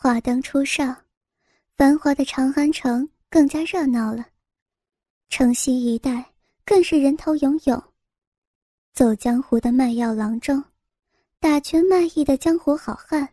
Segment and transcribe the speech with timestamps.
[0.00, 0.96] 华灯初上，
[1.76, 4.24] 繁华的长安城更加热闹了。
[5.28, 6.24] 城西一带
[6.64, 7.82] 更是人头涌涌。
[8.94, 10.62] 走江湖的卖药郎中，
[11.40, 13.28] 打拳卖艺的江湖好汉，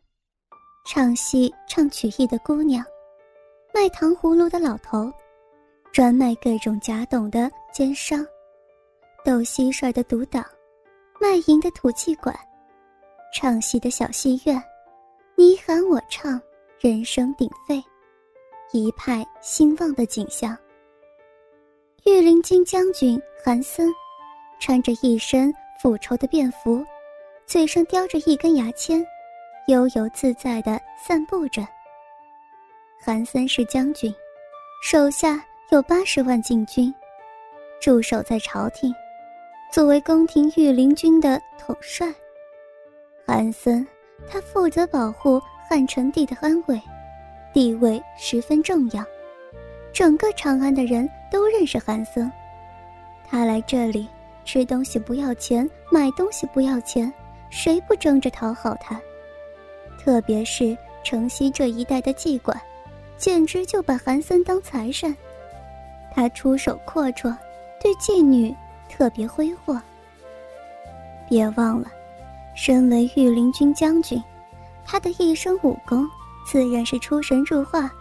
[0.88, 2.84] 唱戏唱曲艺的姑娘，
[3.72, 5.14] 卖糖葫芦的老头，
[5.94, 8.26] 专卖各种假董的奸商，
[9.24, 10.44] 斗蟋蟀的独党，
[11.22, 12.36] 卖淫的土气馆，
[13.32, 14.60] 唱戏的小戏院，
[15.36, 16.42] 你喊我唱。
[16.78, 17.82] 人声鼎沸，
[18.74, 20.56] 一派兴旺的景象。
[22.04, 23.90] 御林军将军韩森，
[24.60, 26.86] 穿着一身腐臭的便服，
[27.46, 29.04] 嘴上叼着一根牙签，
[29.68, 31.66] 悠游自在地散步着。
[33.00, 34.14] 韩森是将军，
[34.84, 36.94] 手下有八十万禁军，
[37.80, 38.94] 驻守在朝廷，
[39.72, 42.14] 作为宫廷御林军的统帅。
[43.26, 43.88] 韩森，
[44.30, 45.42] 他负责保护。
[45.68, 46.80] 汉成帝的安危，
[47.54, 49.04] 地位十分重要。
[49.94, 52.32] 整个长安的人都认识韩森。
[53.28, 54.08] 他来这里
[54.44, 57.12] 吃东西不要钱，买东西不要钱，
[57.50, 59.00] 谁不争着讨好他？
[59.98, 62.60] 特别是城西这一带的妓馆，
[63.18, 65.16] 简直就把韩森当财神。
[66.14, 67.36] 他出手阔绰，
[67.82, 68.56] 对妓女
[68.88, 69.82] 特别挥霍。
[71.28, 71.88] 别忘了，
[72.54, 74.22] 身为御林军将军。
[74.86, 76.08] 他的一身武功
[76.46, 77.92] 自然是出神入化，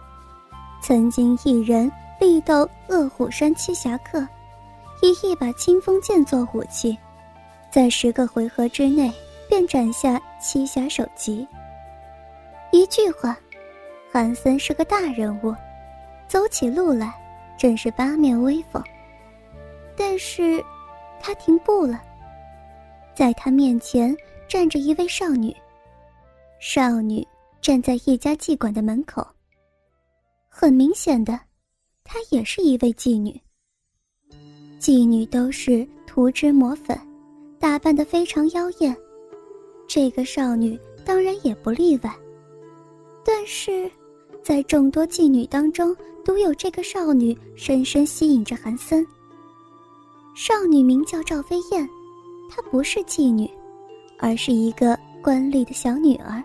[0.81, 4.19] 曾经一人力斗恶虎山七侠客，
[5.01, 6.97] 以一把清风剑做武器，
[7.71, 9.11] 在十个回合之内
[9.49, 11.45] 便斩下七侠首级。
[12.71, 13.35] 一句话，
[14.11, 15.55] 韩森是个大人物，
[16.27, 17.13] 走起路来
[17.57, 18.81] 真是八面威风。
[19.97, 20.63] 但是，
[21.19, 22.01] 他停步了，
[23.15, 24.15] 在他面前
[24.47, 25.55] 站着一位少女。
[26.67, 27.23] 少女
[27.61, 29.23] 站在一家妓馆的门口。
[30.49, 31.39] 很明显的，
[32.03, 33.39] 她也是一位妓女。
[34.79, 36.99] 妓女都是涂脂抹粉，
[37.59, 38.97] 打扮得非常妖艳，
[39.87, 42.11] 这个少女当然也不例外。
[43.23, 43.89] 但是，
[44.43, 45.95] 在众多妓女当中，
[46.25, 49.05] 独有这个少女深深吸引着韩森。
[50.35, 51.87] 少女名叫赵飞燕，
[52.49, 53.47] 她不是妓女，
[54.17, 54.97] 而是一个。
[55.23, 56.43] 官吏的小女儿，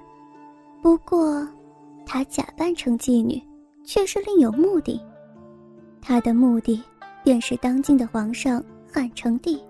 [0.83, 1.47] 不过，
[2.07, 3.41] 她假扮成妓女，
[3.85, 5.01] 却是另有目的。
[6.01, 6.83] 她的目的
[7.23, 9.63] 便是当今的皇上汉成帝。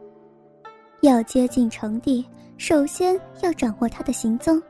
[1.01, 2.25] 要接近成帝，
[2.59, 4.63] 首先要掌握他的行踪。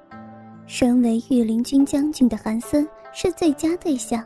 [0.67, 4.25] 身为御林军将军的韩森是最佳对象。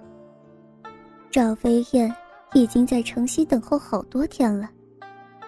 [1.30, 2.14] 赵飞燕
[2.52, 4.68] 已经在城西等候好多天了，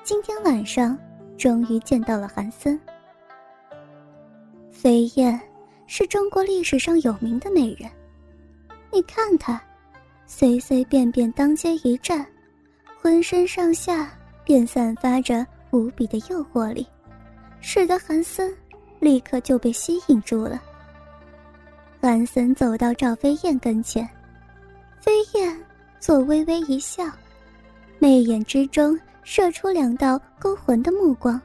[0.03, 0.99] 今天晚上
[1.37, 2.81] 终于见到了韩森。
[4.71, 5.39] 飞燕
[5.87, 7.91] 是中国历史上有名的美人，
[8.93, 9.61] 你看她，
[10.27, 12.27] 随随便便当街一站，
[13.01, 14.13] 浑身上下
[14.45, 16.87] 便散发着无比的诱惑力，
[17.61, 18.53] 使得韩森
[18.99, 20.61] 立刻就被吸引住了。
[22.01, 24.09] 韩森走到赵飞燕跟前，
[25.01, 25.57] 飞燕
[25.99, 27.05] 左微微一笑，
[27.99, 31.41] 媚眼之中射出两道勾魂的目光。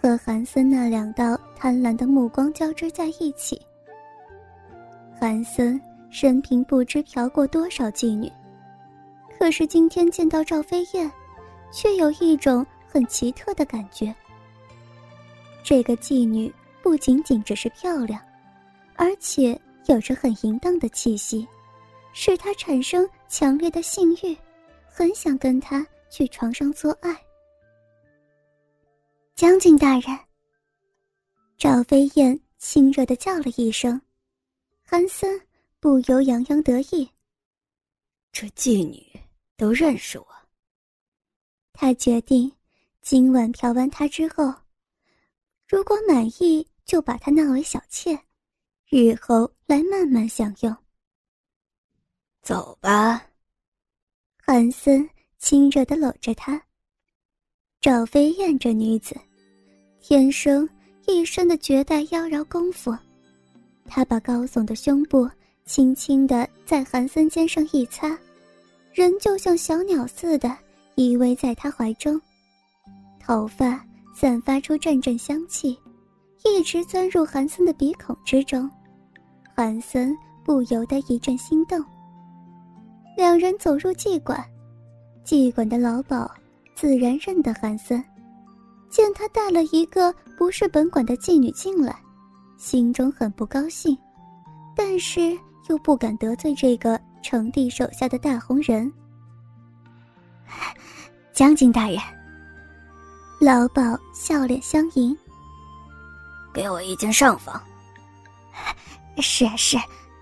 [0.00, 3.60] 和韩森那两道贪婪的目光交织在一起。
[5.20, 5.78] 韩森
[6.08, 8.32] 生平不知嫖过多少妓女，
[9.38, 11.12] 可是今天见到赵飞燕，
[11.70, 14.14] 却有一种很奇特的感觉。
[15.62, 16.50] 这个妓女
[16.82, 18.18] 不仅仅只是漂亮，
[18.96, 21.46] 而且有着很淫荡的气息，
[22.14, 24.34] 使他产生强烈的性欲，
[24.86, 27.14] 很想跟她去床上做爱。
[29.34, 30.18] 将军大人。
[31.60, 34.00] 赵飞燕亲热的叫了一声，
[34.80, 35.38] 韩森
[35.78, 37.06] 不由洋洋得意。
[38.32, 39.06] 这妓女
[39.58, 40.26] 都认识我。
[41.74, 42.50] 他决定，
[43.02, 44.50] 今晚嫖完她之后，
[45.68, 48.18] 如果满意，就把她纳为小妾，
[48.88, 50.74] 日后来慢慢享用。
[52.40, 53.22] 走吧。
[54.38, 55.06] 韩森
[55.36, 56.58] 亲热的搂着她。
[57.82, 59.14] 赵飞燕这女子。
[60.00, 60.66] 天生
[61.10, 62.96] 一身的绝代妖娆功夫，
[63.86, 65.28] 他把高耸的胸部
[65.64, 68.16] 轻轻的在韩森肩上一擦，
[68.92, 70.56] 人就像小鸟似的
[70.94, 72.20] 依偎在他怀中，
[73.18, 73.84] 头发
[74.14, 75.76] 散发出阵阵香气，
[76.44, 78.70] 一直钻入韩森的鼻孔之中，
[79.54, 81.84] 韩森不由得一阵心动。
[83.16, 84.42] 两人走入妓馆，
[85.24, 86.30] 妓馆的老鸨
[86.74, 88.02] 自然认得韩森。
[88.90, 91.96] 见他带了一个不是本馆的妓女进来，
[92.58, 93.96] 心中很不高兴，
[94.76, 95.38] 但是
[95.68, 98.92] 又不敢得罪这个成帝手下的大红人。
[101.32, 101.98] 将军大人，
[103.40, 105.16] 老鸨笑脸相迎。
[106.52, 107.62] 给我一间上房。
[109.18, 109.76] 是啊是，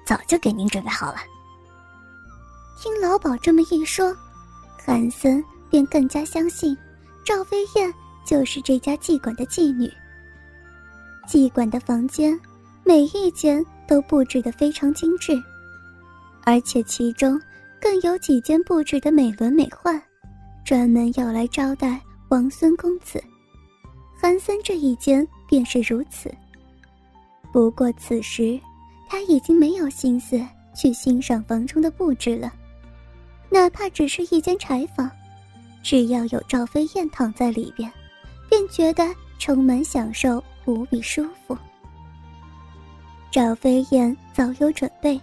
[0.05, 1.19] 早就给您准备好了。
[2.79, 4.14] 听老鸨这么一说，
[4.85, 6.76] 韩森便更加相信
[7.25, 7.93] 赵飞燕
[8.29, 9.91] 就是这家妓馆的妓女。
[11.27, 12.39] 妓馆的房间，
[12.85, 15.33] 每一间都布置得非常精致，
[16.45, 17.41] 而且其中
[17.81, 19.99] 更有几间布置得美轮美奂，
[20.63, 21.99] 专门要来招待
[22.29, 23.19] 王孙公子。
[24.21, 26.31] 韩森这一间便是如此。
[27.51, 28.61] 不过此时，
[29.09, 30.39] 他已经没有心思
[30.77, 32.53] 去欣赏房中的布置了，
[33.49, 35.11] 哪怕只是一间柴房，
[35.83, 37.91] 只要有赵飞燕躺在里边，
[38.49, 39.05] 便觉得
[39.39, 41.56] 充满享受，无比舒服。
[43.31, 45.21] 赵飞燕早有准备，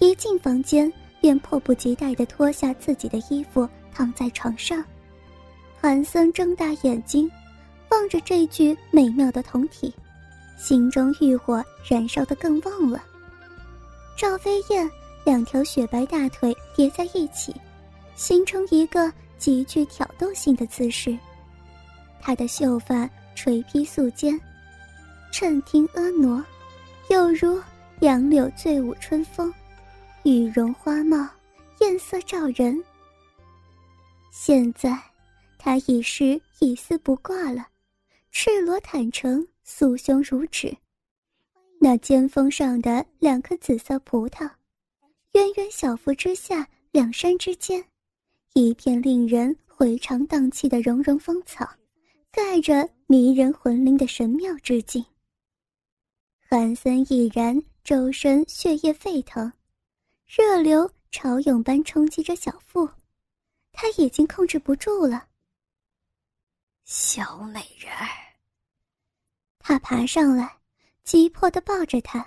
[0.00, 0.90] 一进房间
[1.20, 4.82] 便迫不及待地脱下自己的衣服，躺在床上。
[5.80, 7.30] 韩森睁大眼睛，
[7.90, 9.94] 望着这具美妙的酮体。
[10.56, 13.00] 心中欲火燃烧得更旺了。
[14.16, 14.90] 赵飞燕
[15.24, 17.54] 两条雪白大腿叠在一起，
[18.16, 21.16] 形成一个极具挑逗性的姿势。
[22.20, 24.40] 她的秀发垂披素肩，
[25.32, 26.44] 衬听婀娜，
[27.10, 27.60] 有如
[28.00, 29.52] 杨柳醉舞春风，
[30.24, 31.28] 羽绒花帽，
[31.80, 32.82] 艳色照人。
[34.30, 34.98] 现在，
[35.58, 37.66] 她已是一丝不挂了，
[38.30, 39.46] 赤裸坦诚。
[39.70, 40.74] 素胸如纸，
[41.78, 44.50] 那尖峰上的两颗紫色葡萄，
[45.34, 47.84] 圆圆小腹之下，两山之间，
[48.54, 51.68] 一片令人回肠荡气的绒绒芳草，
[52.30, 55.04] 盖着迷人魂灵的神妙之境。
[56.38, 59.52] 韩森已然，周身血液沸腾，
[60.26, 62.88] 热流潮涌般冲击着小腹，
[63.72, 65.26] 他已经控制不住了。
[66.84, 68.08] 小美人儿。
[69.58, 70.56] 他爬上来，
[71.04, 72.26] 急迫地抱着她，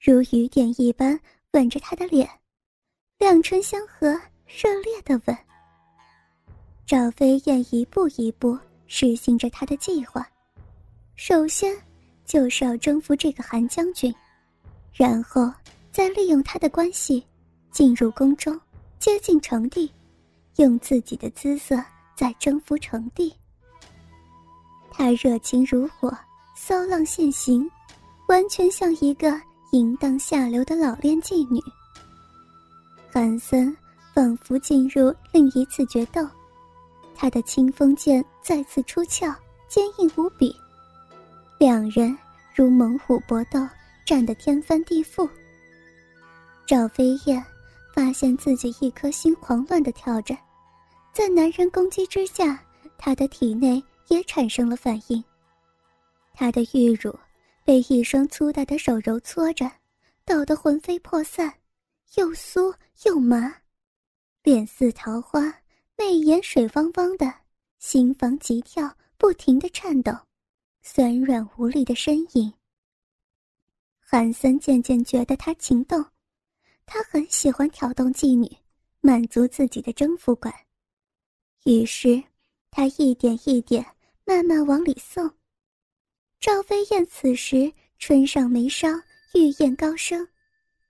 [0.00, 1.18] 如雨点一般
[1.52, 2.28] 吻着她的脸，
[3.18, 5.38] 两唇相合，热烈的吻。
[6.84, 10.26] 赵飞燕一步一步实行着他的计划，
[11.16, 11.76] 首先
[12.24, 14.14] 就是要征服这个韩将军，
[14.92, 15.52] 然后
[15.90, 17.24] 再利用他的关系
[17.70, 18.58] 进入宫中，
[18.98, 19.90] 接近成帝，
[20.56, 21.82] 用自己的姿色
[22.16, 23.34] 再征服成帝。
[24.90, 26.16] 他热情如火。
[26.56, 27.68] 骚浪现形，
[28.28, 29.38] 完全像一个
[29.72, 31.60] 淫荡下流的老练妓女。
[33.12, 33.76] 韩森
[34.14, 36.24] 仿佛进入另一次决斗，
[37.14, 39.34] 他的清风剑再次出鞘，
[39.68, 40.54] 坚硬无比。
[41.58, 42.16] 两人
[42.54, 43.58] 如猛虎搏斗，
[44.04, 45.28] 战得天翻地覆。
[46.66, 47.42] 赵飞燕
[47.94, 50.36] 发现自己一颗心狂乱地跳着，
[51.12, 52.60] 在男人攻击之下，
[52.98, 55.22] 她的体内也产生了反应。
[56.32, 57.16] 她的玉乳
[57.64, 59.70] 被一双粗大的手揉搓着，
[60.24, 61.52] 抖得魂飞魄散，
[62.16, 62.74] 又酥
[63.04, 63.54] 又麻，
[64.42, 65.54] 脸似桃花，
[65.96, 67.32] 媚眼水汪汪的，
[67.78, 70.12] 心房急跳，不停的颤抖，
[70.82, 72.52] 酸软无力的身影。
[74.00, 76.04] 韩森渐渐觉得她情动，
[76.84, 78.50] 他很喜欢挑动妓女，
[79.00, 80.52] 满足自己的征服感，
[81.64, 82.22] 于是
[82.70, 83.84] 他一点一点
[84.24, 85.30] 慢慢往里送。
[86.40, 88.88] 赵飞燕此时唇上眉梢
[89.32, 90.28] 玉焰高升，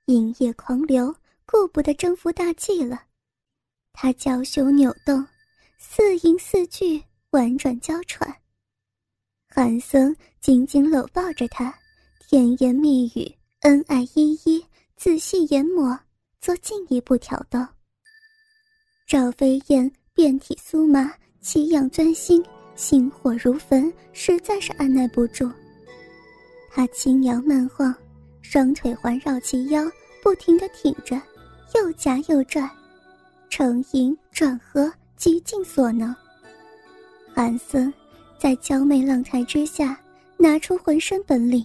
[0.07, 1.15] 银液狂流，
[1.47, 3.05] 顾不得征服大计了。
[3.95, 5.25] 他娇羞扭动，
[5.79, 8.37] 似吟似句，婉转娇喘。
[9.49, 11.73] 韩森紧紧搂抱着他，
[12.29, 14.63] 甜言蜜语，恩爱依依，
[14.97, 15.99] 仔细研磨，
[16.41, 17.61] 做进一步挑逗。
[19.07, 22.45] 赵飞燕遍体酥麻，奇痒钻心。
[22.77, 25.49] 心火如焚，实在是按耐不住。
[26.73, 27.95] 他轻摇慢晃，
[28.43, 29.81] 双腿环绕其腰，
[30.21, 31.15] 不停地挺着，
[31.77, 32.69] 又夹又拽，
[33.57, 36.13] 成盈转合，极尽所能。
[37.33, 37.95] 韩森
[38.37, 39.97] 在娇媚浪态之下，
[40.37, 41.65] 拿出浑身本领，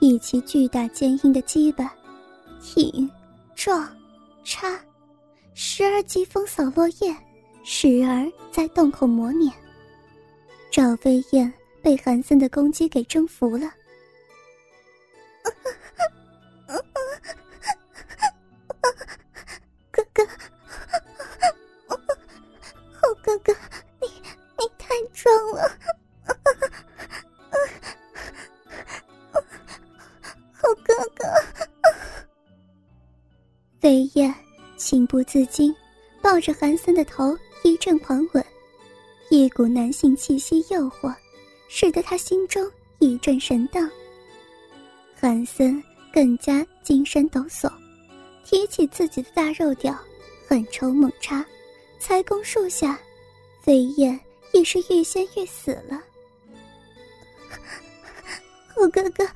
[0.00, 1.92] 以其巨大坚硬的鸡巴，
[2.62, 3.06] 挺、
[3.54, 3.86] 撞、
[4.42, 4.80] 插，
[5.52, 7.14] 时而疾风扫落叶，
[7.62, 9.52] 时而在洞口磨碾。
[10.70, 11.52] 赵飞燕
[11.82, 13.70] 被韩森的攻击给征服了。
[35.12, 35.76] 不自禁
[36.22, 38.42] 抱着韩森的头一阵狂吻，
[39.28, 41.14] 一股男性气息诱惑，
[41.68, 42.66] 使得他心中
[42.98, 43.90] 一阵神荡。
[45.14, 47.70] 韩森更加精神抖擞，
[48.42, 49.94] 提起自己的大肉屌，
[50.48, 51.44] 狠抽猛插，
[52.00, 52.98] 才攻数下，
[53.60, 54.18] 飞燕
[54.54, 56.02] 也是欲仙欲死了。
[58.74, 59.28] 虎哥哥，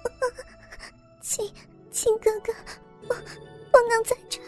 [1.24, 1.50] 亲
[1.90, 2.52] 亲哥哥，
[3.08, 3.14] 我
[3.72, 4.40] 不能再插，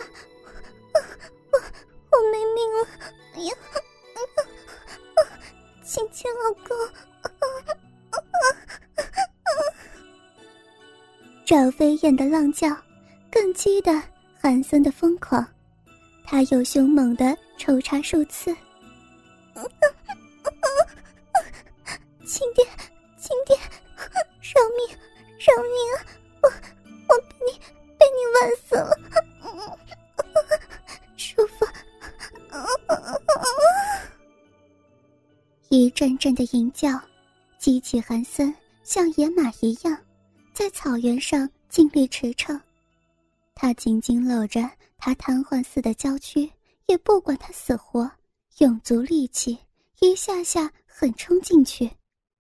[2.17, 2.89] 我没命了！
[3.35, 3.53] 哎呀，
[5.85, 6.75] 亲亲老公！
[11.45, 12.75] 赵飞燕的浪叫，
[13.31, 14.03] 更激得
[14.41, 15.47] 寒森的疯狂，
[16.25, 18.57] 他又凶猛的抽插数次。
[22.27, 22.65] 亲爹，
[23.19, 23.55] 亲爹，
[24.41, 24.89] 饶命，
[25.39, 25.77] 饶命
[35.77, 36.99] 一阵阵的吟叫，
[37.59, 38.53] 激起韩森
[38.83, 39.95] 像野马一样，
[40.55, 42.59] 在草原上尽力驰骋。
[43.55, 46.51] 他紧紧搂着他瘫痪似的娇躯，
[46.87, 48.11] 也不管他死活，
[48.57, 49.59] 用足力气，
[50.01, 51.91] 一下下狠冲进去。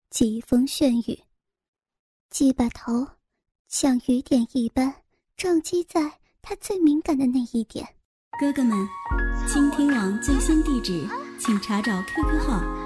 [0.08, 1.18] 疾风旋雨，
[2.30, 3.06] 鸡把头
[3.68, 4.94] 像雨点一般
[5.36, 7.86] 撞击在他最敏感的那一点。
[8.40, 8.88] 哥哥们，
[9.46, 11.06] 倾听网最新地址，
[11.38, 12.85] 请查找 QQ 号